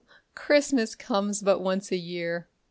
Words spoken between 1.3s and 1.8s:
but